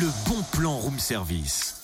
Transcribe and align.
le 0.00 0.10
bon 0.26 0.42
plan 0.50 0.76
room 0.76 0.98
service. 0.98 1.76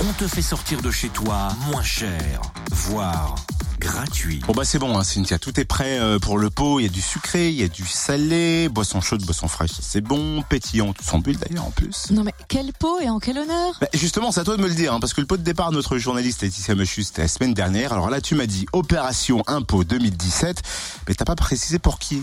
On 0.00 0.12
te 0.12 0.28
fait 0.28 0.42
sortir 0.42 0.80
de 0.80 0.90
chez 0.90 1.08
toi 1.08 1.48
moins 1.66 1.82
cher, 1.82 2.40
voire 2.70 3.34
gratuit. 3.80 4.40
Bon 4.46 4.52
bah 4.52 4.64
c'est 4.64 4.78
bon 4.78 4.96
hein, 4.96 5.02
Cynthia, 5.02 5.38
tout 5.38 5.58
est 5.58 5.64
prêt 5.64 5.98
euh, 5.98 6.18
pour 6.18 6.38
le 6.38 6.50
pot, 6.50 6.78
il 6.78 6.84
y 6.84 6.86
a 6.86 6.90
du 6.90 7.00
sucré, 7.00 7.48
il 7.48 7.56
y 7.56 7.64
a 7.64 7.68
du 7.68 7.84
salé, 7.84 8.68
boisson 8.68 9.00
chaude, 9.00 9.24
boisson 9.24 9.48
fraîche, 9.48 9.72
c'est 9.80 10.02
bon, 10.02 10.42
pétillant, 10.42 10.92
tout 10.92 11.02
sans 11.02 11.18
bulle 11.18 11.38
d'ailleurs 11.38 11.64
en 11.64 11.70
plus. 11.70 12.10
Non 12.10 12.22
mais 12.22 12.34
quel 12.48 12.72
pot 12.74 13.00
et 13.00 13.08
en 13.08 13.18
quel 13.18 13.38
honneur 13.38 13.76
Bah, 13.80 13.88
justement, 13.94 14.30
c'est 14.30 14.40
à 14.40 14.44
toi 14.44 14.56
de 14.56 14.62
me 14.62 14.68
le 14.68 14.74
dire, 14.74 14.92
hein, 14.92 15.00
parce 15.00 15.14
que 15.14 15.20
le 15.20 15.26
pot 15.26 15.36
de 15.36 15.42
départ 15.42 15.70
de 15.70 15.76
notre 15.76 15.98
journaliste 15.98 16.42
Laetitia 16.42 16.74
Mechus, 16.74 17.04
c'était 17.04 17.22
la 17.22 17.28
semaine 17.28 17.54
dernière. 17.54 17.92
Alors 17.92 18.08
là, 18.08 18.20
tu 18.20 18.34
m'as 18.34 18.46
dit 18.46 18.66
Opération 18.72 19.42
Impôt 19.46 19.82
2017, 19.82 20.62
mais 21.08 21.14
t'as 21.14 21.24
pas 21.24 21.36
précisé 21.36 21.78
pour 21.78 21.98
qui? 21.98 22.22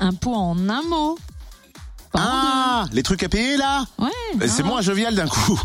Un 0.00 0.12
pot 0.12 0.34
en 0.34 0.68
un 0.68 0.82
mot. 0.82 1.18
Ah, 2.18 2.86
les 2.92 3.02
trucs 3.02 3.22
à 3.22 3.28
payer 3.28 3.56
là. 3.56 3.84
Ouais. 3.98 4.08
C'est 4.48 4.62
hein. 4.62 4.66
moins 4.66 4.80
jovial 4.80 5.14
d'un 5.14 5.28
coup. 5.28 5.60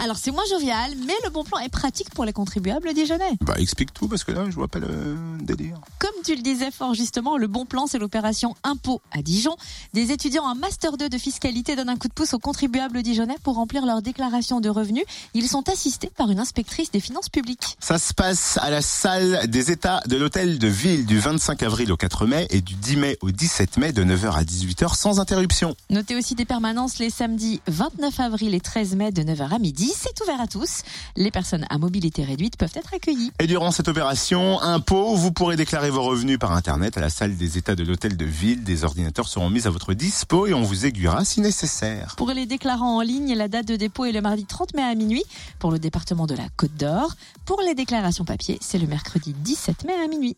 Alors 0.00 0.16
c'est 0.16 0.30
moins 0.30 0.44
jovial, 0.48 0.92
mais 1.06 1.14
le 1.24 1.30
bon 1.30 1.42
plan 1.42 1.58
est 1.58 1.68
pratique 1.68 2.10
pour 2.10 2.24
les 2.24 2.32
contribuables 2.32 2.94
déjeuner. 2.94 3.24
Bah 3.40 3.54
explique 3.58 3.92
tout, 3.92 4.06
parce 4.06 4.22
que 4.22 4.30
là, 4.30 4.44
je 4.48 4.54
vois 4.54 4.68
pas 4.68 4.78
le 4.78 5.16
délire. 5.40 5.80
Comme 5.98 6.10
tu 6.24 6.36
le 6.36 6.42
disais 6.42 6.70
fort 6.70 6.94
justement, 6.94 7.36
le 7.36 7.48
bon 7.48 7.66
plan, 7.66 7.86
c'est 7.88 7.98
l'opération 7.98 8.54
Impôt 8.62 9.00
à 9.10 9.22
Dijon. 9.22 9.56
Des 9.94 10.12
étudiants 10.12 10.44
en 10.44 10.54
Master 10.54 10.96
2 10.96 11.08
de 11.08 11.18
fiscalité 11.18 11.74
donnent 11.74 11.88
un 11.88 11.96
coup 11.96 12.06
de 12.08 12.12
pouce 12.12 12.32
aux 12.32 12.38
contribuables 12.38 13.02
dijonnais 13.02 13.36
pour 13.42 13.56
remplir 13.56 13.84
leur 13.86 14.00
déclaration 14.00 14.60
de 14.60 14.68
revenus. 14.68 15.04
Ils 15.34 15.48
sont 15.48 15.68
assistés 15.68 16.10
par 16.16 16.30
une 16.30 16.38
inspectrice 16.38 16.90
des 16.92 17.00
finances 17.00 17.28
publiques. 17.28 17.76
Ça 17.80 17.98
se 17.98 18.14
passe 18.14 18.56
à 18.62 18.70
la 18.70 18.82
salle 18.82 19.48
des 19.48 19.72
États 19.72 20.00
de 20.06 20.16
l'Hôtel 20.16 20.58
de 20.58 20.68
Ville 20.68 21.06
du 21.06 21.18
25 21.18 21.62
avril 21.64 21.90
au 21.90 21.96
4 21.96 22.26
mai 22.26 22.46
et 22.50 22.60
du 22.60 22.74
10 22.74 22.96
mai 22.96 23.18
au 23.20 23.32
17 23.32 23.78
mai 23.78 23.92
de 23.92 24.04
9h 24.04 24.32
à 24.32 24.44
18h 24.44 24.96
sans 24.96 25.18
interruption. 25.18 25.74
Notez 25.90 26.14
aussi 26.14 26.36
des 26.36 26.44
permanences 26.44 26.98
les 26.98 27.10
samedis 27.10 27.60
29 27.66 28.20
avril 28.20 28.54
et 28.54 28.60
13 28.60 28.94
mai 28.94 29.10
de 29.10 29.22
9h 29.22 29.54
à 29.54 29.58
midi. 29.58 29.87
C'est 29.96 30.20
ouvert 30.22 30.40
à 30.40 30.46
tous. 30.46 30.82
Les 31.16 31.30
personnes 31.30 31.66
à 31.70 31.78
mobilité 31.78 32.24
réduite 32.24 32.56
peuvent 32.56 32.72
être 32.74 32.94
accueillies. 32.94 33.32
Et 33.38 33.46
durant 33.46 33.70
cette 33.70 33.88
opération 33.88 34.60
impôt, 34.60 35.14
vous 35.14 35.32
pourrez 35.32 35.56
déclarer 35.56 35.90
vos 35.90 36.02
revenus 36.02 36.38
par 36.38 36.52
Internet 36.52 36.96
à 36.96 37.00
la 37.00 37.10
salle 37.10 37.36
des 37.36 37.58
États 37.58 37.74
de 37.74 37.84
l'Hôtel 37.84 38.16
de 38.16 38.24
Ville. 38.24 38.64
Des 38.64 38.84
ordinateurs 38.84 39.28
seront 39.28 39.50
mis 39.50 39.66
à 39.66 39.70
votre 39.70 39.94
dispo 39.94 40.46
et 40.46 40.54
on 40.54 40.62
vous 40.62 40.86
aiguillera 40.86 41.24
si 41.24 41.40
nécessaire. 41.40 42.14
Pour 42.16 42.30
les 42.30 42.46
déclarants 42.46 42.96
en 42.96 43.00
ligne, 43.00 43.34
la 43.34 43.48
date 43.48 43.66
de 43.66 43.76
dépôt 43.76 44.04
est 44.04 44.12
le 44.12 44.20
mardi 44.20 44.44
30 44.44 44.74
mai 44.74 44.82
à 44.82 44.94
minuit 44.94 45.24
pour 45.58 45.70
le 45.70 45.78
département 45.78 46.26
de 46.26 46.34
la 46.34 46.48
Côte 46.56 46.74
d'Or. 46.76 47.14
Pour 47.44 47.60
les 47.62 47.74
déclarations 47.74 48.24
papier, 48.24 48.58
c'est 48.60 48.78
le 48.78 48.86
mercredi 48.86 49.34
17 49.34 49.84
mai 49.84 49.94
à 50.04 50.08
minuit. 50.08 50.36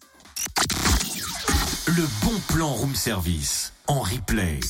Le 1.87 2.07
bon 2.25 2.39
plan 2.49 2.69
room 2.69 2.95
service 2.95 3.73
en 3.87 4.01
replay. 4.01 4.61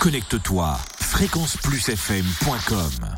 Connecte-toi 0.00 0.78
fréquenceplusfm.com 1.18 3.08